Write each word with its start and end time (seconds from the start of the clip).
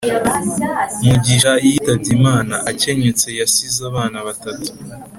Mugisha 1.05 1.51
yitabye 1.65 2.09
Imana 2.17 2.55
akenyutse 2.71 3.27
yasize 3.39 3.79
abana 3.89 4.17
batatu 4.27 4.69